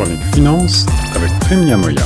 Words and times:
chronique 0.00 0.22
finance 0.34 0.86
avec 1.14 1.30
Prime 1.40 1.62
Niamoya. 1.62 2.02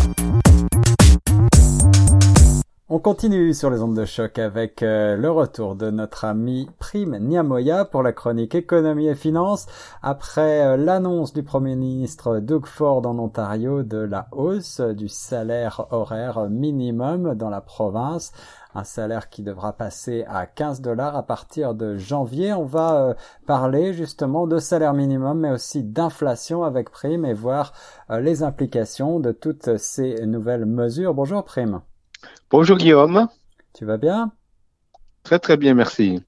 On 2.89 2.99
continue 2.99 3.55
sur 3.55 3.71
les 3.71 3.83
ondes 3.83 3.97
de 3.97 4.05
choc 4.05 4.41
avec 4.41 4.83
euh, 4.83 5.17
le 5.17 5.31
retour 5.31 5.77
de 5.77 5.91
notre 5.91 6.25
ami 6.25 6.69
Prime 6.81 7.17
Niamoya 7.19 7.85
pour 7.85 8.03
la 8.03 8.13
chronique 8.13 8.57
économie 8.57 9.07
et 9.07 9.15
finance 9.15 9.67
après 10.03 10.67
euh, 10.67 10.77
l'annonce 10.77 11.33
du 11.33 11.45
premier 11.45 11.77
ministre 11.77 12.41
Doug 12.41 12.67
Ford 12.67 13.07
en 13.07 13.17
Ontario 13.21 13.85
de 13.85 13.99
la 13.99 14.27
hausse 14.33 14.81
du 14.81 15.09
salaire 15.09 15.87
horaire 15.91 16.49
minimum 16.51 17.37
dans 17.37 17.51
la 17.51 17.61
province 17.61 18.33
un 18.75 18.85
salaire 18.85 19.29
qui 19.29 19.43
devra 19.43 19.73
passer 19.73 20.25
à 20.29 20.47
15 20.47 20.81
dollars 20.81 21.17
à 21.17 21.23
partir 21.23 21.75
de 21.75 21.97
janvier. 21.97 22.53
On 22.53 22.65
va 22.65 22.97
euh, 22.97 23.15
parler 23.47 23.93
justement 23.93 24.47
de 24.47 24.59
salaire 24.59 24.95
minimum, 24.95 25.41
mais 25.41 25.51
aussi 25.51 25.83
d'inflation 25.83 26.65
avec 26.65 26.91
Prime 26.91 27.25
et 27.25 27.35
voir 27.35 27.73
euh, 28.11 28.21
les 28.21 28.43
implications 28.43 29.21
de 29.21 29.33
toutes 29.33 29.77
ces 29.77 30.27
nouvelles 30.27 30.67
mesures. 30.67 31.15
Bonjour 31.15 31.45
Prime. 31.45 31.81
Bonjour 32.51 32.77
Guillaume. 32.77 33.29
Tu 33.75 33.85
vas 33.85 33.97
bien? 33.97 34.33
Très 35.23 35.39
très 35.39 35.57
bien, 35.57 35.75
merci. 35.75 36.23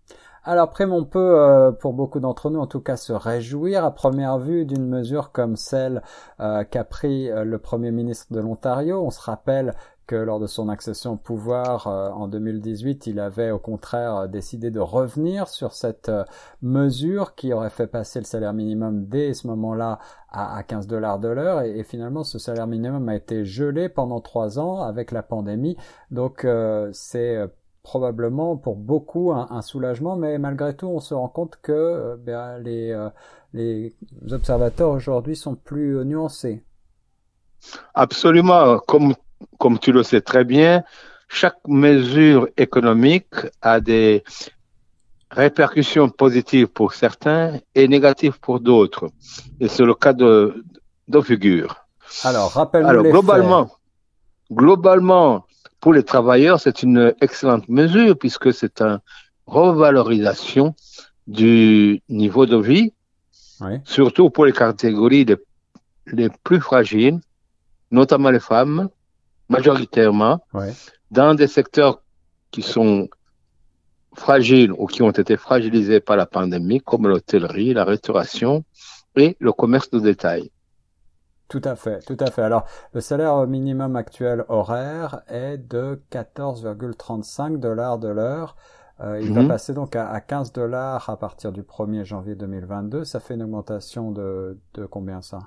Alors 0.49 0.71
Prime, 0.71 0.93
on 0.93 1.05
peut, 1.05 1.41
euh, 1.41 1.73
pour 1.73 1.93
beaucoup 1.93 2.21
d'entre 2.21 2.51
nous 2.51 2.61
en 2.61 2.67
tout 2.67 2.81
cas, 2.81 2.97
se 2.97 3.13
réjouir 3.13 3.85
à 3.85 3.91
première 3.91 4.39
vue 4.39 4.65
d'une 4.65 4.87
mesure 4.87 5.33
comme 5.33 5.57
celle 5.57 6.03
qu'a 6.39 6.85
pris 6.85 7.29
le 7.29 7.59
Premier 7.59 7.91
ministre 7.91 8.33
de 8.33 8.41
l'Ontario. 8.41 9.03
On 9.05 9.11
se 9.11 9.21
rappelle 9.21 9.75
que 10.07 10.15
lors 10.15 10.39
de 10.39 10.47
son 10.47 10.69
accession 10.69 11.15
au 11.15 11.17
pouvoir 11.17 11.87
euh, 11.87 12.11
en 12.11 12.29
2018, 12.29 13.07
il 13.09 13.19
avait 13.19 13.51
au 13.51 13.59
contraire 13.59 14.17
euh, 14.17 14.27
décidé 14.29 14.71
de 14.71 14.81
revenir 14.81 15.49
sur 15.49 15.73
cette 15.73 16.09
euh, 16.09 16.25
mesure 16.63 17.35
qui 17.35 17.53
aurait 17.53 17.71
fait 17.71 17.89
passer 17.89 18.21
le 18.21 18.25
salaire 18.25 18.53
minimum 18.53 19.07
dès 19.07 19.35
ce 19.35 19.47
moment-là 19.49 19.99
à, 20.31 20.63
15 20.63 20.87
dollars 20.87 21.19
de 21.19 21.29
l'heure 21.29 21.63
et, 21.63 21.83
finalement 21.83 22.23
ce 22.23 22.39
salaire 22.39 22.67
minimum 22.67 23.09
a 23.09 23.17
été 23.17 23.45
gelé 23.45 23.89
pendant 23.89 24.21
trois 24.21 24.59
ans 24.59 24.83
avec 24.83 25.11
la 25.11 25.23
pandémie. 25.23 25.77
Donc 26.11 26.47
c'est 26.93 27.49
probablement 27.87 28.57
pour 28.57 28.75
beaucoup 28.75 29.33
un, 29.33 29.63
soulagement, 29.63 30.17
mais 30.17 30.39
malgré 30.39 30.75
tout 30.75 30.89
on 30.89 30.99
se 30.99 31.15
rend 31.15 31.29
compte 31.29 31.57
que 31.63 32.17
ben, 32.27 32.59
les, 32.59 32.97
les 33.55 33.95
observateurs 34.33 34.91
aujourd'hui 34.91 35.37
sont 35.37 35.55
plus 35.55 36.05
nuancés. 36.05 36.65
Absolument, 37.95 38.81
comme 38.81 39.15
comme 39.59 39.79
tu 39.79 39.93
le 39.93 40.03
sais 40.03 40.21
très 40.21 40.45
bien, 40.45 40.83
chaque 41.29 41.61
mesure 41.69 42.49
économique 42.57 43.35
a 43.63 43.81
des 43.81 44.25
répercussions 45.31 46.09
positives 46.09 46.67
pour 46.67 46.93
certains 46.93 47.61
et 47.77 47.87
négatives 47.87 48.41
pour 48.41 48.59
d'autres. 48.59 49.11
Et 49.61 49.69
c'est 49.69 49.85
le 49.85 49.95
cas 49.95 50.13
de, 50.13 50.65
de 51.07 51.21
figure. 51.21 51.77
Alors, 52.25 52.51
rappelle-nous 52.53 53.03
les 53.03 53.11
globalement, 53.11 53.71
globalement, 54.51 55.46
pour 55.81 55.93
les 55.95 56.03
travailleurs, 56.03 56.61
c'est 56.61 56.83
une 56.83 57.15
excellente 57.21 57.69
mesure 57.69 58.19
puisque 58.19 58.53
c'est 58.53 58.81
une 58.81 59.01
revalorisation 59.47 60.75
du 61.27 62.03
niveau 62.09 62.47
de 62.47 62.57
vie, 62.57 62.93
surtout 63.85 64.31
pour 64.31 64.47
les 64.47 64.53
catégories 64.53 65.25
les, 65.25 65.37
les 66.07 66.29
plus 66.45 66.61
fragiles, 66.61 67.21
notamment 67.91 68.31
les 68.31 68.41
femmes, 68.41 68.89
majoritairement. 69.49 70.41
Dans 71.11 71.35
des 71.35 71.47
secteurs 71.47 72.03
qui 72.51 72.63
sont 72.63 73.09
fragiles 74.17 74.73
ou 74.73 74.87
qui 74.87 75.03
ont 75.03 75.11
été 75.11 75.37
fragilisés 75.37 76.01
par 76.01 76.17
la 76.17 76.27
pandémie, 76.27 76.81
comme 76.81 77.07
l'hôtellerie, 77.07 77.75
la 77.75 77.85
restauration 77.85 78.65
et 79.15 79.37
le 79.39 79.53
commerce 79.53 79.91
de 79.91 80.01
détail. 80.01 80.51
Tout 81.49 81.63
à 81.63 81.77
fait, 81.77 82.01
tout 82.01 82.17
à 82.19 82.31
fait. 82.31 82.43
Alors, 82.43 82.65
le 82.93 83.01
salaire 83.01 83.47
minimum 83.47 83.95
actuel 83.95 84.45
horaire 84.49 85.23
est 85.29 85.59
de 85.59 86.01
14,35 86.11 87.59
dollars 87.59 87.99
de 87.99 88.09
l'heure. 88.09 88.57
Euh, 89.01 89.21
il 89.21 89.33
va 89.33 89.43
mhm. 89.43 89.49
passer 89.49 89.75
donc 89.75 89.95
à, 89.95 90.21
15 90.21 90.53
dollars 90.53 91.09
à 91.11 91.19
partir 91.19 91.53
du 91.53 91.63
1er 91.63 92.05
janvier 92.05 92.35
2022. 92.35 93.05
Ça 93.05 93.21
fait 93.21 93.35
une 93.35 93.43
augmentation 93.43 94.11
de, 94.11 94.59
de 94.75 94.87
combien 94.87 95.23
ça? 95.23 95.41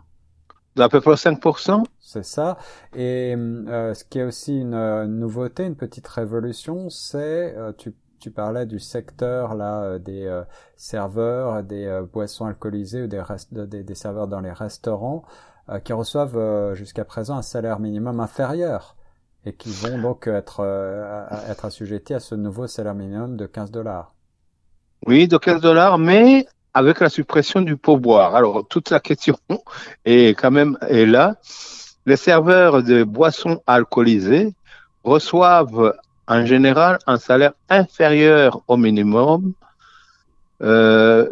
D'à 0.75 0.87
peu 0.87 1.01
près 1.01 1.15
5%. 1.15 1.83
C'est 1.99 2.23
ça. 2.23 2.57
Et 2.95 3.35
euh, 3.35 3.93
ce 3.93 4.05
qui 4.05 4.19
est 4.19 4.23
aussi 4.23 4.61
une, 4.61 5.05
nouveauté, 5.05 5.65
une 5.65 5.75
petite 5.75 6.07
révolution, 6.07 6.89
c'est 6.89 7.55
euh, 7.57 7.73
tu, 7.75 7.93
tu 8.19 8.31
parlais 8.31 8.67
du 8.67 8.79
secteur 8.79 9.55
là 9.55 9.97
des 9.97 10.43
serveurs, 10.77 11.63
des 11.63 12.03
boissons 12.13 12.45
alcoolisées 12.45 13.03
ou 13.03 13.07
des, 13.07 13.21
des, 13.51 13.83
des, 13.83 13.95
serveurs 13.95 14.27
dans 14.27 14.41
les 14.41 14.51
restaurants 14.51 15.25
qui 15.83 15.93
reçoivent 15.93 16.73
jusqu'à 16.73 17.05
présent 17.05 17.37
un 17.37 17.41
salaire 17.41 17.79
minimum 17.79 18.19
inférieur 18.19 18.95
et 19.45 19.53
qui 19.53 19.71
vont 19.71 19.99
donc 19.99 20.27
être 20.27 20.61
être 21.47 21.65
assujettis 21.65 22.13
à 22.13 22.19
ce 22.19 22.35
nouveau 22.35 22.67
salaire 22.67 22.95
minimum 22.95 23.37
de 23.37 23.45
15 23.45 23.71
dollars. 23.71 24.13
Oui, 25.05 25.27
de 25.27 25.37
15 25.37 25.61
dollars, 25.61 25.97
mais 25.97 26.45
avec 26.73 26.99
la 26.99 27.09
suppression 27.09 27.61
du 27.61 27.77
pourboire. 27.77 28.35
Alors, 28.35 28.67
toute 28.67 28.89
la 28.89 28.99
question 28.99 29.37
est 30.05 30.37
quand 30.39 30.51
même 30.51 30.77
est 30.87 31.05
là. 31.05 31.35
Les 32.05 32.15
serveurs 32.15 32.83
de 32.83 33.03
boissons 33.03 33.61
alcoolisées 33.67 34.53
reçoivent 35.03 35.93
en 36.27 36.45
général 36.45 36.99
un 37.07 37.17
salaire 37.17 37.53
inférieur 37.69 38.61
au 38.67 38.77
minimum 38.77 39.53
euh, 40.61 41.29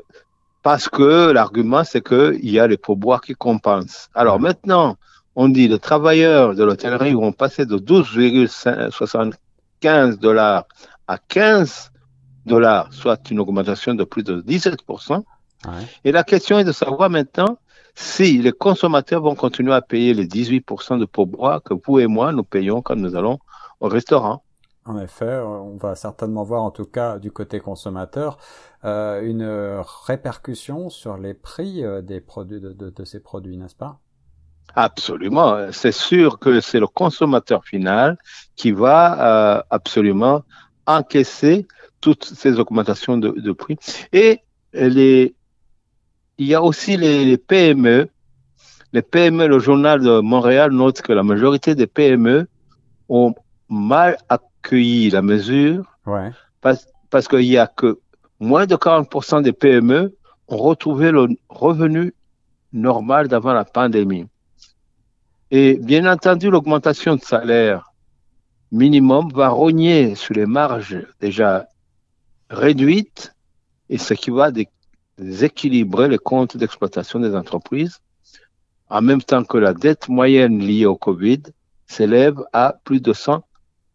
parce 0.67 0.89
que 0.89 1.31
l'argument, 1.31 1.85
c'est 1.85 2.05
qu'il 2.05 2.49
y 2.49 2.59
a 2.59 2.67
les 2.67 2.75
pourboires 2.75 3.21
qui 3.21 3.35
compensent. 3.35 4.09
Alors 4.13 4.37
maintenant, 4.37 4.97
on 5.37 5.47
dit 5.47 5.69
les 5.69 5.79
travailleurs 5.79 6.55
de 6.55 6.63
l'hôtellerie 6.65 7.13
vont 7.13 7.31
passer 7.31 7.65
de 7.65 7.77
12,75 7.77 10.19
dollars 10.19 10.65
à 11.07 11.19
15 11.19 11.93
dollars, 12.45 12.91
soit 12.91 13.31
une 13.31 13.39
augmentation 13.39 13.93
de 13.93 14.03
plus 14.03 14.23
de 14.23 14.41
17%. 14.41 15.23
Et 16.03 16.11
la 16.11 16.25
question 16.25 16.59
est 16.59 16.65
de 16.65 16.73
savoir 16.73 17.09
maintenant 17.09 17.57
si 17.95 18.39
les 18.39 18.51
consommateurs 18.51 19.21
vont 19.21 19.35
continuer 19.35 19.73
à 19.73 19.81
payer 19.81 20.13
les 20.13 20.27
18% 20.27 20.99
de 20.99 21.05
pourboire 21.05 21.63
que 21.63 21.75
vous 21.85 21.99
et 21.99 22.07
moi, 22.07 22.33
nous 22.33 22.43
payons 22.43 22.81
quand 22.81 22.97
nous 22.97 23.15
allons 23.15 23.39
au 23.79 23.87
restaurant. 23.87 24.43
En 24.87 24.97
effet, 24.99 25.41
on 25.43 25.75
va 25.75 25.95
certainement 25.95 26.43
voir, 26.43 26.63
en 26.63 26.71
tout 26.71 26.85
cas 26.85 27.19
du 27.19 27.29
côté 27.29 27.59
consommateur, 27.59 28.37
euh, 28.85 29.21
une 29.21 29.45
répercussion 30.05 30.89
sur 30.89 31.17
les 31.17 31.33
prix 31.33 31.83
euh, 31.83 32.01
de, 32.01 33.03
ces 33.03 33.19
produits, 33.19 33.57
n'est-ce 33.57 33.75
pas? 33.75 33.99
Absolument. 34.75 35.71
C'est 35.73 35.91
sûr 35.91 36.39
que 36.39 36.61
c'est 36.61 36.79
le 36.79 36.87
consommateur 36.87 37.65
final 37.65 38.17
qui 38.55 38.71
va 38.71 39.57
euh, 39.57 39.61
absolument 39.69 40.43
encaisser 40.85 41.67
toutes 41.99 42.23
ces 42.23 42.57
augmentations 42.57 43.17
de, 43.17 43.51
prix. 43.51 43.77
Et 44.13 44.41
il 44.73 45.33
y 46.39 46.53
a 46.53 46.63
aussi 46.63 46.95
les, 46.95 47.37
PME. 47.37 48.07
Les 48.93 49.01
PME, 49.01 49.47
le 49.47 49.59
journal 49.59 49.99
de 50.01 50.21
Montréal 50.21 50.71
note 50.71 51.01
que 51.01 51.11
la 51.11 51.23
majorité 51.23 51.75
des 51.75 51.87
PME 51.87 52.47
ont 53.09 53.33
mal 53.67 54.17
accueilli 54.61 55.09
la 55.09 55.21
mesure 55.21 55.85
parce, 56.61 56.87
parce 57.09 57.27
qu'il 57.27 57.45
y 57.45 57.57
a 57.57 57.67
que 57.67 57.99
moins 58.39 58.65
de 58.65 58.75
40% 58.75 59.41
des 59.41 59.53
PME 59.53 60.15
ont 60.47 60.57
retrouvé 60.57 61.11
le 61.11 61.27
revenu 61.49 62.13
normal 62.73 63.27
d'avant 63.27 63.53
la 63.53 63.65
pandémie. 63.65 64.25
Et 65.51 65.75
bien 65.75 66.11
entendu, 66.11 66.49
l'augmentation 66.49 67.15
de 67.15 67.21
salaire 67.21 67.93
minimum 68.71 69.31
va 69.33 69.47
rogner 69.49 70.15
sur 70.15 70.33
les 70.33 70.45
marges 70.45 71.05
déjà 71.21 71.67
réduites 72.49 73.33
et 73.89 73.97
ce 73.97 74.13
qui 74.13 74.29
va 74.29 74.51
déséquilibrer 75.17 76.09
les 76.09 76.17
comptes 76.17 76.57
d'exploitation 76.57 77.19
des 77.19 77.33
entreprises, 77.33 77.99
en 78.89 79.01
même 79.01 79.21
temps 79.21 79.43
que 79.43 79.57
la 79.57 79.73
dette 79.73 80.09
moyenne 80.09 80.59
liée 80.59 80.85
au 80.85 80.97
Covid 80.97 81.43
s'élève 81.87 82.43
à 82.51 82.75
plus 82.83 83.01
de 83.01 83.13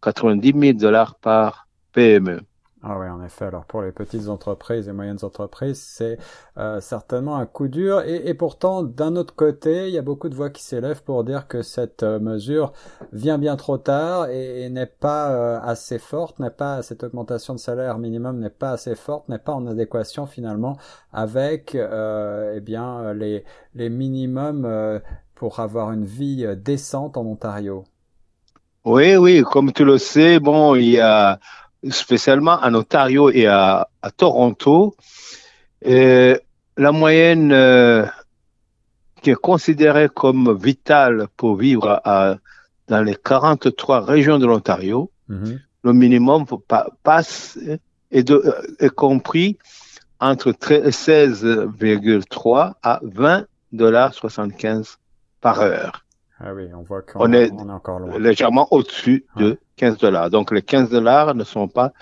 190 0.02 0.60
000 0.60 0.78
dollars 0.78 1.14
par 1.16 1.68
PME. 1.92 2.40
Ah 2.84 2.98
oui, 2.98 3.06
en 3.08 3.22
effet. 3.22 3.44
Alors 3.44 3.64
pour 3.64 3.82
les 3.82 3.92
petites 3.92 4.26
entreprises 4.26 4.88
et 4.88 4.92
moyennes 4.92 5.22
entreprises, 5.22 5.80
c'est 5.80 6.18
euh, 6.58 6.80
certainement 6.80 7.36
un 7.36 7.46
coup 7.46 7.68
dur. 7.68 8.00
Et, 8.02 8.28
et 8.28 8.34
pourtant, 8.34 8.82
d'un 8.82 9.14
autre 9.14 9.36
côté, 9.36 9.86
il 9.86 9.94
y 9.94 9.98
a 9.98 10.02
beaucoup 10.02 10.28
de 10.28 10.34
voix 10.34 10.50
qui 10.50 10.64
s'élèvent 10.64 11.04
pour 11.04 11.22
dire 11.22 11.46
que 11.46 11.62
cette 11.62 12.02
euh, 12.02 12.18
mesure 12.18 12.72
vient 13.12 13.38
bien 13.38 13.54
trop 13.54 13.78
tard 13.78 14.28
et, 14.30 14.68
n'est 14.68 14.86
pas 14.86 15.30
euh, 15.30 15.60
assez 15.62 16.00
forte, 16.00 16.40
n'est 16.40 16.50
pas 16.50 16.82
cette 16.82 17.04
augmentation 17.04 17.54
de 17.54 17.60
salaire 17.60 17.98
minimum 17.98 18.40
n'est 18.40 18.50
pas 18.50 18.72
assez 18.72 18.96
forte, 18.96 19.28
n'est 19.28 19.38
pas 19.38 19.52
en 19.52 19.68
adéquation 19.68 20.26
finalement 20.26 20.76
avec 21.12 21.76
eh 21.76 22.60
bien 22.60 23.12
les 23.12 23.44
les 23.74 23.88
minimums 23.90 25.00
pour 25.34 25.60
avoir 25.60 25.92
une 25.92 26.04
vie 26.04 26.46
décente 26.56 27.16
en 27.16 27.26
Ontario. 27.26 27.84
Oui, 28.84 29.16
oui, 29.16 29.42
comme 29.42 29.72
tu 29.72 29.84
le 29.84 29.98
sais, 29.98 30.40
bon, 30.40 30.74
il 30.74 30.90
y 30.90 30.98
a 31.00 31.38
spécialement 31.90 32.58
en 32.62 32.74
Ontario 32.74 33.30
et 33.30 33.46
à, 33.46 33.88
Toronto, 34.16 34.96
la 36.76 36.92
moyenne 36.92 37.52
euh, 37.52 38.04
qui 39.22 39.30
est 39.30 39.34
considéré 39.40 40.08
comme 40.08 40.56
vital 40.56 41.28
pour 41.36 41.56
vivre 41.56 42.00
à, 42.04 42.36
dans 42.88 43.02
les 43.02 43.14
43 43.14 44.00
régions 44.00 44.38
de 44.38 44.46
l'Ontario, 44.46 45.10
Mhm. 45.28 45.60
le 45.84 45.92
minimum 45.92 46.44
pa- 46.68 46.88
passe 47.04 47.56
est, 48.10 48.24
de, 48.24 48.42
est 48.80 48.90
compris 48.90 49.56
entre 50.20 50.50
16,3 50.52 52.72
à 52.82 52.98
20 53.02 53.46
dollars 53.72 54.12
75 54.14 54.98
par 55.40 55.60
heure, 55.60 56.04
Ah 56.44 56.52
oui, 56.54 56.68
on 56.74 56.82
voit 56.82 57.02
qu'on 57.02 57.20
On 57.20 57.32
est- 57.32 57.50
on 57.52 57.68
est 57.68 57.72
encore 57.72 58.00
loin. 58.00 58.18
légèrement 58.18 58.66
au-dessus 58.72 59.24
de 59.36 59.58
15 59.76 59.98
dollars. 59.98 60.28
Donc 60.30 60.50
les 60.50 60.62
15 60.62 60.90
dollars 60.90 61.34
ne 61.34 61.44
sont 61.44 61.68
pas 61.68 61.92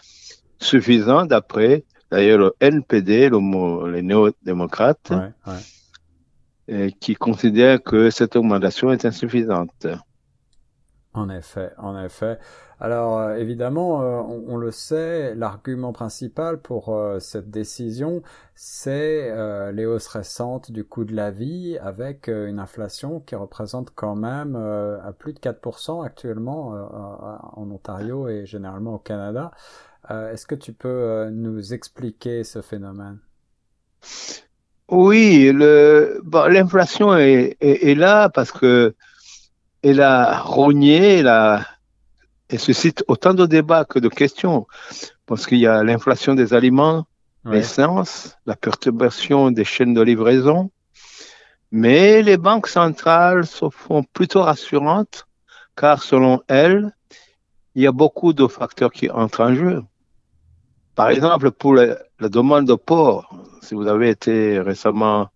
suffisants 0.58 1.26
d'après 1.26 1.84
d'ailleurs 2.10 2.38
le 2.38 2.52
NPD, 2.60 3.28
le, 3.28 3.90
les 3.92 4.02
néo-démocrates, 4.02 5.10
Ouais, 5.10 5.52
ouais. 6.72 6.92
qui 7.00 7.14
considèrent 7.14 7.82
que 7.82 8.10
cette 8.10 8.34
augmentation 8.36 8.90
est 8.92 9.04
insuffisante. 9.04 9.86
En 11.12 11.28
effet, 11.28 11.72
en 11.78 12.00
effet. 12.00 12.38
Alors 12.78 13.18
euh, 13.18 13.34
évidemment, 13.34 14.00
euh, 14.00 14.20
on, 14.20 14.44
on 14.54 14.56
le 14.56 14.70
sait, 14.70 15.34
l'argument 15.34 15.92
principal 15.92 16.60
pour 16.60 16.90
euh, 16.94 17.18
cette 17.18 17.50
décision, 17.50 18.22
c'est 18.54 19.28
euh, 19.32 19.72
les 19.72 19.86
hausses 19.86 20.06
récentes 20.06 20.70
du 20.70 20.84
coût 20.84 21.04
de 21.04 21.12
la 21.12 21.32
vie 21.32 21.76
avec 21.82 22.28
euh, 22.28 22.46
une 22.46 22.60
inflation 22.60 23.18
qui 23.18 23.34
représente 23.34 23.90
quand 23.92 24.14
même 24.14 24.54
euh, 24.54 25.02
à 25.02 25.12
plus 25.12 25.32
de 25.32 25.40
4% 25.40 26.04
actuellement 26.06 26.68
en 27.56 27.68
Ontario 27.70 28.28
et 28.28 28.46
généralement 28.46 28.94
au 28.94 28.98
Canada. 28.98 29.50
Est-ce 30.08 30.46
que 30.46 30.54
tu 30.54 30.72
peux 30.72 31.28
nous 31.30 31.72
expliquer 31.74 32.42
ce 32.44 32.62
phénomène? 32.62 33.18
Oui, 34.90 35.52
l'inflation 35.54 37.16
est, 37.16 37.56
est, 37.60 37.90
est 37.90 37.94
là 37.94 38.28
parce 38.28 38.50
que 38.50 38.94
elle 39.82 40.00
a 40.00 40.38
rogné, 40.40 41.18
elle 41.18 41.28
a, 41.28 41.66
elle 42.48 42.58
suscite 42.58 43.04
autant 43.08 43.34
de 43.34 43.46
débats 43.46 43.84
que 43.84 43.98
de 43.98 44.08
questions. 44.08 44.66
Parce 45.26 45.46
qu'il 45.46 45.58
y 45.58 45.66
a 45.66 45.82
l'inflation 45.84 46.34
des 46.34 46.54
aliments, 46.54 47.06
Ouais. 47.44 47.56
l'essence, 47.56 48.36
la 48.44 48.54
perturbation 48.54 49.50
des 49.50 49.64
chaînes 49.64 49.94
de 49.94 50.02
livraison. 50.02 50.70
Mais 51.72 52.20
les 52.22 52.36
banques 52.36 52.66
centrales 52.66 53.46
se 53.46 53.70
font 53.70 54.02
plutôt 54.02 54.42
rassurantes 54.42 55.26
car 55.76 56.02
selon 56.02 56.42
elles, 56.48 56.94
il 57.74 57.82
y 57.82 57.86
a 57.86 57.92
beaucoup 57.92 58.32
de 58.34 58.46
facteurs 58.46 58.92
qui 58.92 59.08
entrent 59.08 59.40
en 59.42 59.54
jeu. 59.54 59.82
Par 60.94 61.08
exemple, 61.08 61.50
pour 61.52 61.72
le- 61.74 61.96
la 62.18 62.28
demande 62.28 62.66
de 62.66 62.74
porc, 62.74 63.32
si 63.62 63.74
vous 63.74 63.86
avez 63.86 64.10
été 64.10 64.60
récemment 64.60 65.28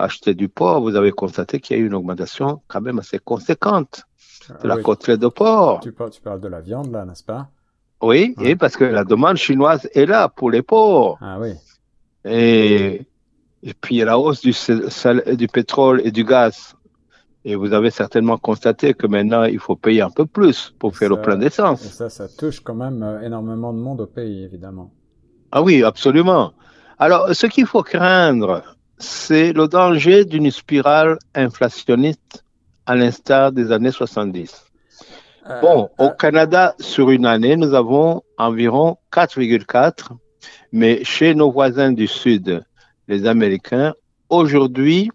acheter 0.00 0.34
du 0.34 0.48
porc, 0.48 0.80
vous 0.82 0.96
avez 0.96 1.12
constaté 1.12 1.60
qu'il 1.60 1.76
y 1.76 1.80
a 1.80 1.82
eu 1.82 1.86
une 1.86 1.94
augmentation 1.94 2.62
quand 2.68 2.80
même 2.80 2.98
assez 2.98 3.18
conséquente 3.18 4.04
de 4.62 4.68
la 4.68 4.74
Ah 4.74 4.76
oui, 4.76 4.82
côtelette 4.82 5.20
de 5.20 5.28
porc. 5.28 5.80
tu, 5.80 5.92
parles, 5.92 6.10
tu 6.10 6.20
parles 6.20 6.40
de 6.40 6.48
la 6.48 6.60
viande 6.60 6.90
là, 6.92 7.04
n'est-ce 7.04 7.24
pas? 7.24 7.48
Oui, 8.02 8.34
Ouais. 8.36 8.50
et 8.50 8.56
parce 8.56 8.76
que 8.76 8.84
la 8.84 9.04
demande 9.04 9.36
chinoise 9.36 9.88
est 9.94 10.06
là 10.06 10.28
pour 10.28 10.50
les 10.50 10.62
porcs. 10.62 11.18
Ah 11.20 11.38
oui. 11.40 11.54
Et, 12.24 13.02
et 13.62 13.74
puis 13.74 13.96
il 13.96 13.98
y 13.98 14.02
a 14.02 14.06
la 14.06 14.18
hausse 14.18 14.40
du, 14.40 14.52
sel- 14.52 14.90
sal- 14.90 15.36
du 15.36 15.48
pétrole 15.48 16.00
et 16.04 16.10
du 16.12 16.24
gaz. 16.24 16.74
Et 17.44 17.56
vous 17.56 17.72
avez 17.72 17.90
certainement 17.90 18.38
constaté 18.38 18.94
que 18.94 19.06
maintenant, 19.06 19.44
il 19.44 19.58
faut 19.58 19.76
payer 19.76 20.02
un 20.02 20.10
peu 20.10 20.26
plus 20.26 20.74
pour 20.78 20.96
faire 20.96 21.10
le 21.10 21.16
plein 21.20 21.36
Et 21.36 21.40
d'essence. 21.40 21.82
ça, 21.88 22.10
ça 22.10 22.28
touche 22.28 22.60
quand 22.60 22.74
même 22.74 23.02
euh, 23.02 23.20
énormément 23.22 23.72
de 23.72 23.78
monde 23.78 24.00
au 24.00 24.06
pays, 24.06 24.44
évidemment. 24.44 24.92
Ah 25.50 25.62
oui, 25.62 25.82
absolument. 25.82 26.52
Alors, 26.98 27.34
ce 27.34 27.46
qu'il 27.46 27.66
faut 27.66 27.82
craindre, 27.82 28.62
c'est 28.98 29.52
le 29.52 29.68
danger 29.68 30.24
d'une 30.24 30.50
spirale 30.50 31.18
inflationniste 31.34 32.44
à 32.86 32.96
l'instar 32.96 33.52
des 33.52 33.70
années 33.72 33.92
70. 33.92 34.64
Euh, 35.48 35.60
Bon, 35.60 35.88
euh, 36.00 36.06
au 36.06 36.10
Canada, 36.10 36.74
sur 36.80 37.10
une 37.10 37.26
année, 37.26 37.56
nous 37.56 37.74
avons 37.74 38.22
environ 38.36 38.98
4,4, 39.12 40.10
mais 40.72 41.04
chez 41.04 41.34
nos 41.34 41.50
voisins 41.50 41.92
du 41.92 42.06
Sud, 42.06 42.62
les 43.06 43.26
Américains, 43.26 43.94
aujourd'hui, 44.28 45.10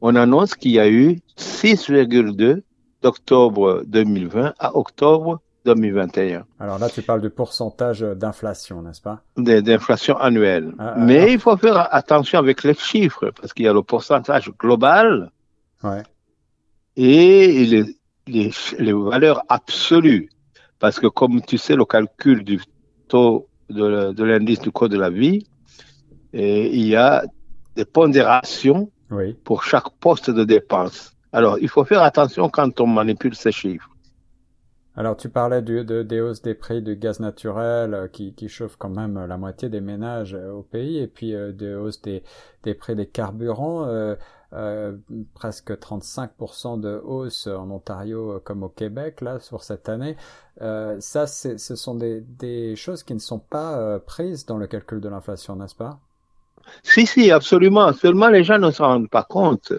on 0.00 0.16
annonce 0.16 0.54
qu'il 0.54 0.72
y 0.72 0.80
a 0.80 0.88
eu 0.88 1.20
6,2 1.36 2.62
d'octobre 3.02 3.82
2020 3.86 4.54
à 4.58 4.76
octobre 4.76 5.40
2021 5.66 6.46
Alors 6.60 6.78
là, 6.78 6.88
tu 6.88 7.02
parles 7.02 7.20
du 7.20 7.28
pourcentage 7.30 8.00
d'inflation, 8.00 8.80
n'est-ce 8.82 9.02
pas? 9.02 9.20
D'inflation 9.36 10.16
annuelle. 10.16 10.72
Ah, 10.78 10.94
ah, 10.96 10.98
Mais 10.98 11.20
ah. 11.24 11.28
il 11.28 11.38
faut 11.40 11.56
faire 11.58 11.92
attention 11.94 12.38
avec 12.38 12.62
les 12.64 12.74
chiffres, 12.74 13.30
parce 13.38 13.52
qu'il 13.52 13.66
y 13.66 13.68
a 13.68 13.72
le 13.74 13.82
pourcentage 13.82 14.50
global 14.58 15.30
Ouais. 15.84 16.02
et 16.96 17.64
les, 17.66 17.84
les, 18.26 18.50
les 18.78 18.92
valeurs 18.92 19.42
absolues. 19.48 20.30
Parce 20.78 20.98
que 21.00 21.06
comme 21.06 21.42
tu 21.42 21.58
sais, 21.58 21.74
le 21.76 21.84
calcul 21.84 22.44
du 22.44 22.60
taux 23.08 23.48
de, 23.68 24.12
de 24.12 24.24
l'indice 24.24 24.60
du 24.60 24.70
coût 24.70 24.88
de 24.88 24.98
la 24.98 25.10
vie, 25.10 25.46
et 26.32 26.74
il 26.74 26.86
y 26.86 26.96
a 26.96 27.24
des 27.76 27.84
pondérations 27.84 28.90
Oui. 29.10 29.34
pour 29.44 29.64
chaque 29.64 29.90
poste 30.00 30.30
de 30.30 30.44
dépense. 30.44 31.12
Alors, 31.32 31.58
il 31.60 31.68
faut 31.68 31.84
faire 31.84 32.02
attention 32.02 32.48
quand 32.48 32.80
on 32.80 32.86
manipule 32.86 33.34
ces 33.34 33.52
chiffres. 33.52 33.90
Alors, 34.96 35.16
tu 35.16 35.28
parlais 35.28 35.60
de, 35.62 35.82
des 36.02 36.20
hausses 36.20 36.40
des 36.42 36.54
prix 36.54 36.80
du 36.82 36.96
gaz 36.96 37.20
naturel 37.20 37.92
euh, 37.94 38.08
qui, 38.08 38.34
qui 38.34 38.48
quand 38.78 38.88
même 38.88 39.16
euh, 39.18 39.26
la 39.26 39.36
moitié 39.36 39.68
des 39.68 39.80
ménages 39.82 40.34
euh, 40.34 40.50
au 40.52 40.62
pays, 40.62 40.98
et 40.98 41.06
puis 41.06 41.34
euh, 41.34 41.52
des 41.52 41.74
hausses 41.74 42.00
des, 42.02 42.22
des 42.62 42.74
prix 42.74 42.94
des 42.96 43.06
carburants, 43.06 43.86
presque 45.34 45.78
35% 45.78 46.76
de 46.80 47.00
hausse 47.04 47.46
en 47.46 47.70
Ontario 47.70 48.40
comme 48.44 48.62
au 48.62 48.68
Québec 48.68 49.20
là 49.20 49.38
sur 49.40 49.62
cette 49.62 49.88
année. 49.88 50.16
Ça, 50.58 51.26
ce 51.26 51.56
sont 51.76 51.94
des, 51.94 52.20
des 52.22 52.74
choses 52.76 53.02
qui 53.02 53.14
ne 53.14 53.18
sont 53.18 53.38
pas 53.38 53.98
prises 54.00 54.46
dans 54.46 54.56
le 54.56 54.66
calcul 54.66 55.00
de 55.00 55.08
l'inflation, 55.08 55.56
n'est-ce 55.56 55.74
pas? 55.74 56.00
Si, 56.82 57.06
si, 57.06 57.30
absolument. 57.30 57.92
Seulement, 57.92 58.28
les 58.28 58.42
gens 58.42 58.58
ne 58.58 58.70
s'en 58.70 58.86
rendent 58.86 59.10
pas 59.10 59.24
compte. 59.24 59.74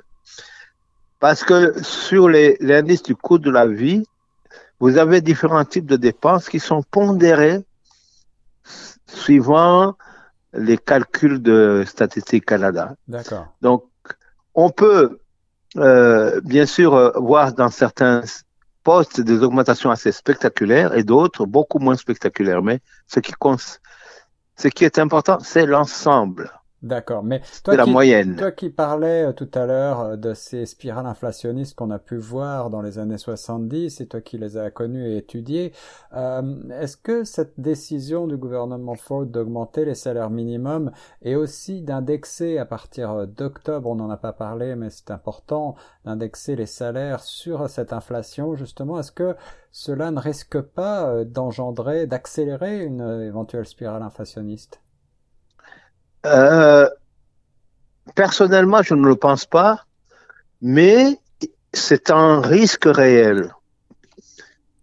Parce 1.19 1.43
que 1.43 1.83
sur 1.83 2.27
les- 2.27 2.57
l'indice 2.59 3.03
du 3.03 3.15
coût 3.15 3.37
de 3.37 3.51
la 3.51 3.67
vie, 3.67 4.03
vous 4.79 4.97
avez 4.97 5.21
différents 5.21 5.65
types 5.65 5.85
de 5.85 5.95
dépenses 5.95 6.49
qui 6.49 6.59
sont 6.59 6.83
pondérées 6.83 7.63
suivant 9.07 9.95
les 10.53 10.77
calculs 10.77 11.41
de 11.41 11.83
Statistique 11.85 12.45
Canada. 12.45 12.95
D'accord. 13.07 13.47
Donc, 13.61 13.85
on 14.53 14.69
peut 14.69 15.19
euh, 15.77 16.41
bien 16.43 16.65
sûr 16.65 16.95
euh, 16.95 17.11
voir 17.15 17.53
dans 17.53 17.69
certains 17.69 18.21
postes 18.83 19.21
des 19.21 19.43
augmentations 19.43 19.91
assez 19.91 20.11
spectaculaires 20.11 20.95
et 20.95 21.03
d'autres 21.03 21.45
beaucoup 21.45 21.79
moins 21.79 21.95
spectaculaires. 21.95 22.61
Mais 22.61 22.79
ce 23.07 23.19
qui, 23.19 23.33
ce 24.55 24.67
qui 24.69 24.85
est 24.85 24.97
important, 24.97 25.39
c'est 25.41 25.65
l'ensemble, 25.65 26.51
D'accord. 26.83 27.23
Mais 27.23 27.41
toi 27.63 27.75
la 27.75 27.85
qui, 27.85 27.89
moyenne. 27.89 28.35
Toi 28.35 28.51
qui 28.51 28.69
parlais 28.69 29.25
euh, 29.25 29.33
tout 29.33 29.49
à 29.55 29.65
l'heure 29.65 29.99
euh, 30.01 30.15
de 30.15 30.35
ces 30.35 30.67
spirales 30.67 31.07
inflationnistes 31.07 31.73
qu'on 31.73 31.89
a 31.89 31.97
pu 31.97 32.17
voir 32.17 32.69
dans 32.69 32.83
les 32.83 32.99
années 32.99 33.17
70, 33.17 33.99
et 33.99 34.05
toi 34.05 34.21
qui 34.21 34.37
les 34.37 34.57
as 34.57 34.69
connues 34.69 35.07
et 35.07 35.17
étudiées, 35.17 35.73
euh, 36.13 36.69
est-ce 36.79 36.95
que 36.95 37.23
cette 37.23 37.59
décision 37.59 38.27
du 38.27 38.37
gouvernement 38.37 38.93
Ford 38.93 39.25
d'augmenter 39.25 39.85
les 39.85 39.95
salaires 39.95 40.29
minimums 40.29 40.91
et 41.23 41.35
aussi 41.35 41.81
d'indexer 41.81 42.59
à 42.59 42.65
partir 42.65 43.25
d'octobre, 43.25 43.89
on 43.89 43.95
n'en 43.95 44.11
a 44.11 44.17
pas 44.17 44.33
parlé, 44.33 44.75
mais 44.75 44.91
c'est 44.91 45.09
important, 45.09 45.73
d'indexer 46.05 46.55
les 46.55 46.67
salaires 46.67 47.21
sur 47.21 47.67
cette 47.71 47.91
inflation, 47.91 48.53
justement, 48.53 48.99
est-ce 48.99 49.11
que 49.11 49.35
cela 49.71 50.11
ne 50.11 50.19
risque 50.19 50.61
pas 50.61 51.25
d'engendrer, 51.25 52.05
d'accélérer 52.05 52.83
une 52.83 53.01
éventuelle 53.21 53.65
spirale 53.65 54.03
inflationniste? 54.03 54.79
Euh, 56.27 56.87
personnellement, 58.15 58.81
je 58.83 58.93
ne 58.93 59.05
le 59.07 59.15
pense 59.15 59.45
pas, 59.45 59.85
mais 60.61 61.17
c'est 61.73 62.09
un 62.11 62.41
risque 62.41 62.85
réel. 62.85 63.53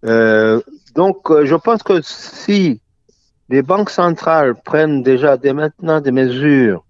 Euh, 0.04 0.60
donc, 0.94 1.30
euh, 1.30 1.44
je 1.46 1.54
pense 1.54 1.82
que 1.82 2.00
si 2.02 2.80
les 3.48 3.62
banques 3.62 3.90
centrales 3.90 4.54
prennent 4.64 5.02
déjà 5.02 5.36
dès 5.36 5.52
maintenant 5.52 6.00
des 6.00 6.12
mesures 6.12 6.84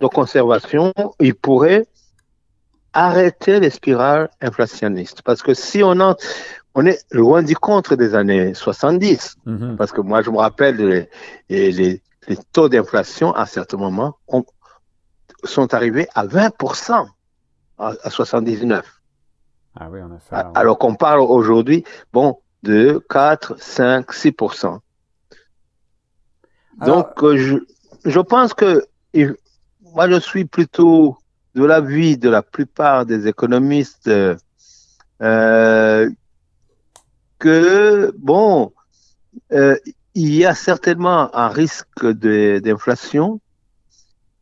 de 0.00 0.06
conservation, 0.06 0.92
ils 1.20 1.34
pourraient 1.34 1.86
arrêter 2.92 3.60
les 3.60 3.70
spirales 3.70 4.28
inflationnistes. 4.40 5.22
Parce 5.22 5.42
que 5.42 5.54
si 5.54 5.82
on, 5.82 6.00
en, 6.00 6.16
on 6.74 6.84
est 6.86 7.04
loin 7.12 7.42
du 7.42 7.54
contre 7.54 7.94
des 7.96 8.14
années 8.14 8.54
70, 8.54 9.36
Mhm. 9.46 9.76
parce 9.76 9.92
que 9.92 10.00
moi, 10.00 10.22
je 10.22 10.30
me 10.30 10.38
rappelle 10.38 11.08
les, 11.48 11.72
les, 11.72 12.02
les- 12.28 12.36
taux 12.52 12.68
d'inflation 12.68 13.32
à 13.34 13.46
certains 13.46 13.76
moments 13.76 14.16
ont- 14.28 14.44
sont 15.44 15.72
arrivés 15.74 16.08
à 16.14 16.26
20% 16.26 17.06
à, 17.78 17.92
à 18.02 18.10
79. 18.10 18.84
Ah 19.78 19.88
oui, 19.90 20.00
effet. 20.16 20.34
A- 20.34 20.50
on- 20.50 20.52
Alors 20.54 20.78
qu'on 20.78 20.94
parle 20.94 21.20
aujourd'hui, 21.20 21.84
bon, 22.12 22.38
de 22.62 23.04
4, 23.10 23.56
5, 23.60 24.12
6%. 24.12 24.80
Alors- 26.80 26.96
Donc, 27.04 27.22
euh, 27.22 27.36
je, 27.36 27.56
je 28.04 28.20
pense 28.20 28.54
que 28.54 28.84
moi, 29.94 30.08
je 30.10 30.18
suis 30.20 30.44
plutôt 30.44 31.16
de 31.54 31.64
l'avis 31.64 32.16
de 32.18 32.28
la 32.28 32.42
plupart 32.42 33.06
des 33.06 33.28
économistes 33.28 34.08
euh, 35.22 36.10
que, 37.38 38.12
bon, 38.18 38.72
euh, 39.52 39.76
il 40.16 40.34
y 40.34 40.46
a 40.46 40.54
certainement 40.54 41.28
un 41.36 41.48
risque 41.48 42.06
d'inflation, 42.06 43.38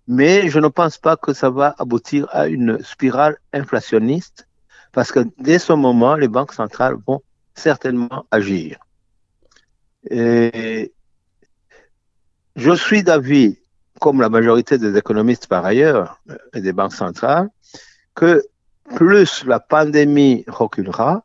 mais 0.07 0.49
je 0.49 0.61
ne 0.61 0.69
pense 0.69 0.99
pas 0.99 1.17
que 1.17 1.33
ça 1.33 1.51
va 1.51 1.75
aboutir 1.79 2.29
à 2.31 2.47
une 2.47 2.81
spirale 2.85 3.39
inflationniste, 3.53 4.47
parce 4.93 5.11
que 5.11 5.27
dès 5.37 5.59
ce 5.59 5.73
moment, 5.73 6.15
les 6.15 6.29
banques 6.29 6.53
centrales 6.53 6.97
vont 7.05 7.23
certainement 7.57 8.25
agir. 8.31 8.79
Et 10.09 10.93
je 12.55 12.73
suis 12.77 13.03
d'avis, 13.03 13.59
comme 14.01 14.21
la 14.21 14.29
majorité 14.29 14.79
des 14.79 14.97
économistes 14.97 15.49
par 15.49 15.65
ailleurs, 15.65 16.23
et 16.55 16.61
des 16.61 16.73
banques 16.73 16.95
centrales, 16.95 17.51
que 18.15 18.45
plus 18.95 19.45
la 19.45 19.59
pandémie 19.59 20.45
reculera, 20.47 21.24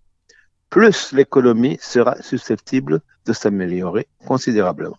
plus 0.69 1.11
l'économie 1.11 1.77
sera 1.81 2.21
susceptible 2.21 3.01
de 3.25 3.33
s'améliorer 3.33 4.07
considérablement. 4.25 4.97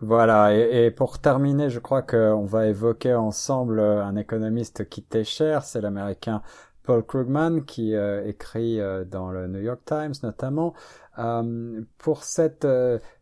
Voilà, 0.00 0.54
et, 0.54 0.92
pour 0.92 1.18
terminer, 1.18 1.70
je 1.70 1.80
crois 1.80 2.02
qu'on 2.02 2.44
va 2.44 2.68
évoquer 2.68 3.14
ensemble 3.14 3.80
un 3.80 4.14
économiste 4.14 4.88
qui 4.88 5.02
t'est 5.02 5.24
cher, 5.24 5.64
c'est 5.64 5.80
l'américain 5.80 6.40
Paul 6.88 7.04
Krugman 7.04 7.66
qui 7.66 7.94
euh, 7.94 8.26
écrit 8.26 8.80
euh, 8.80 9.04
dans 9.04 9.30
le 9.30 9.46
New 9.46 9.60
York 9.60 9.82
Times 9.84 10.14
notamment 10.22 10.72
euh, 11.18 11.82
pour 11.98 12.24
cette 12.24 12.66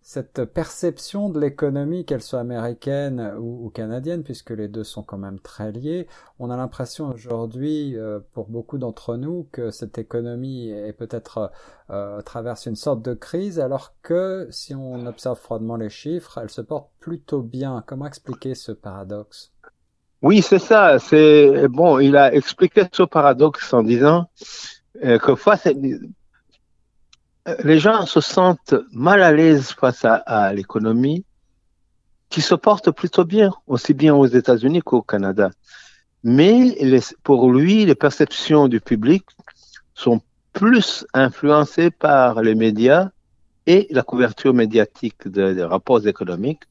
cette 0.02 0.44
perception 0.44 1.30
de 1.30 1.40
l'économie, 1.40 2.04
qu'elle 2.04 2.23
soit 2.23 2.38
américaine 2.38 3.35
ou, 3.40 3.68
canadienne, 3.70 4.23
puisque 4.23 4.50
les 4.50 4.68
deux 4.68 4.85
sont 4.85 5.02
quand 5.02 5.18
même 5.18 5.40
très 5.40 5.73
liés, 5.73 6.06
on 6.38 6.50
a 6.50 6.56
l'impression 6.56 7.08
aujourd'hui, 7.08 7.96
pour 8.32 8.46
beaucoup 8.46 8.78
d'entre 8.78 9.16
nous, 9.16 9.49
que 9.50 9.73
cette 9.73 9.99
économie 9.99 10.68
est 10.68 10.92
peut-être 10.92 11.50
traverse 12.25 12.66
une 12.66 12.76
sorte 12.76 13.02
de 13.02 13.14
crise, 13.14 13.58
alors 13.58 13.94
que 14.02 14.46
si 14.50 14.76
on 14.76 15.06
observe 15.06 15.40
froidement 15.40 15.76
les 15.76 15.90
chiffres, 15.90 16.38
elle 16.40 16.50
se 16.50 16.61
porte 16.61 16.90
plutôt 17.00 17.42
bien. 17.42 17.82
Comment 17.85 18.06
expliquer 18.06 18.54
ce 18.54 18.70
paradoxe? 18.70 19.56
Oui, 20.23 20.42
c'est 20.42 20.58
ça. 20.58 20.99
C'est 20.99 21.68
bon. 21.68 21.99
Il 21.99 22.16
a 22.16 22.35
expliqué 22.35 22.85
ce 22.92 23.02
paradoxe 23.02 23.73
en 23.73 23.82
disant 23.82 24.28
euh, 25.04 25.18
que 25.18 25.35
face 25.35 25.68
les 27.62 27.78
gens 27.78 28.06
se 28.06 28.20
sentent 28.20 28.75
mal 28.92 29.23
à 29.23 29.32
l'aise 29.32 29.70
face 29.70 30.04
à, 30.04 30.52
l'économie, 30.52 31.25
qui 32.28 32.40
se 32.40 32.54
porte 32.54 32.90
plutôt 32.90 33.25
bien, 33.25 33.52
aussi 33.68 33.94
bien 33.94 34.14
aux 34.14 34.26
États-Unis 34.26 34.82
qu'au 34.82 35.02
Canada. 35.02 35.50
Mais 36.25 36.76
pour 37.23 37.52
lui, 37.52 37.85
les 37.85 37.94
perceptions 37.94 38.66
du 38.66 38.80
public 38.80 39.25
sont 39.94 40.20
plus 40.52 41.06
influencées 41.14 41.92
par 41.92 42.42
les 42.42 42.56
médias 42.56 43.11
et 43.66 43.87
la 43.90 44.02
couverture 44.02 44.54
médiatique 44.54 45.28
des 45.28 45.62
rapports 45.62 46.06
économiques, 46.06 46.62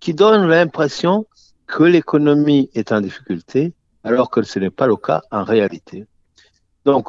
qui 0.00 0.14
donnent 0.14 0.48
l'impression 0.48 1.26
que 1.68 1.84
l'économie 1.84 2.70
est 2.74 2.90
en 2.90 3.00
difficulté, 3.00 3.74
alors 4.02 4.30
que 4.30 4.42
ce 4.42 4.58
n'est 4.58 4.70
pas 4.70 4.86
le 4.86 4.96
cas 4.96 5.22
en 5.30 5.44
réalité. 5.44 6.06
Donc, 6.84 7.08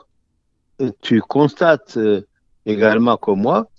euh, 0.81 0.91
tu 1.01 1.21
constates 1.21 1.97
euh, 1.97 2.27
également 2.65 3.17
comme 3.17 3.41
moi 3.41 3.69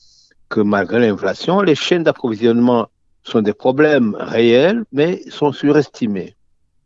que 0.49 0.61
malgré 0.61 0.99
l'inflation, 0.99 1.61
les 1.61 1.75
chaînes 1.75 2.03
d'approvisionnement 2.03 2.89
sont 3.23 3.43
des 3.43 3.53
problèmes 3.53 4.17
réels, 4.19 4.85
mais 4.91 5.23
sont 5.31 5.53
surestimés. 5.53 6.35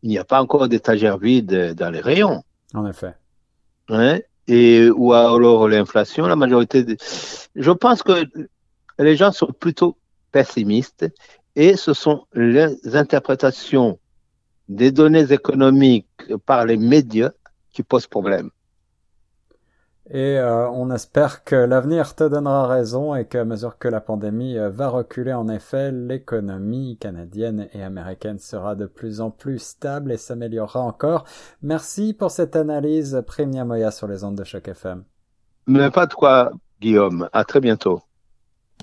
Il 0.02 0.10
n'y 0.10 0.18
a 0.18 0.24
pas 0.24 0.42
encore 0.42 0.68
d'étagères 0.68 1.16
vides 1.16 1.74
dans 1.74 1.90
les 1.90 2.00
rayons. 2.00 2.42
En 2.74 2.86
effet. 2.86 3.14
Hein? 3.88 4.18
Et 4.48 4.90
ou 4.90 5.12
alors 5.14 5.68
l'inflation, 5.68 6.26
la 6.26 6.36
majorité 6.36 6.84
Je 7.54 7.70
pense 7.70 8.02
que 8.02 8.26
les 8.98 9.16
gens 9.16 9.32
sont 9.32 9.52
plutôt 9.58 9.96
pessimistes 10.32 11.06
et 11.56 11.76
ce 11.76 11.94
sont 11.94 12.26
les 12.34 12.96
interprétations 12.96 13.98
des 14.68 14.92
données 14.92 15.32
économiques 15.32 16.32
par 16.46 16.64
les 16.64 16.76
médias 16.76 17.32
qui 17.72 17.82
posent 17.82 18.06
problème. 18.06 18.50
Et 20.10 20.38
euh, 20.38 20.68
on 20.68 20.90
espère 20.90 21.44
que 21.44 21.56
l'avenir 21.56 22.14
te 22.14 22.24
donnera 22.24 22.66
raison 22.66 23.14
et 23.14 23.26
qu'à 23.26 23.46
mesure 23.46 23.78
que 23.78 23.88
la 23.88 24.02
pandémie 24.02 24.58
euh, 24.58 24.68
va 24.68 24.88
reculer, 24.88 25.32
en 25.32 25.48
effet, 25.48 25.92
l'économie 25.92 26.98
canadienne 26.98 27.68
et 27.72 27.82
américaine 27.82 28.38
sera 28.38 28.74
de 28.74 28.84
plus 28.84 29.22
en 29.22 29.30
plus 29.30 29.58
stable 29.58 30.12
et 30.12 30.18
s'améliorera 30.18 30.80
encore. 30.80 31.24
Merci 31.62 32.12
pour 32.12 32.30
cette 32.30 32.54
analyse, 32.54 33.22
Primia 33.26 33.64
Moya 33.64 33.90
sur 33.90 34.06
les 34.06 34.24
ondes 34.24 34.36
de 34.36 34.44
choc 34.44 34.68
FM. 34.68 35.04
Mais 35.66 35.90
pas 35.90 36.04
de 36.04 36.12
quoi, 36.12 36.52
Guillaume. 36.82 37.30
À 37.32 37.44
très 37.44 37.60
bientôt. 37.60 38.02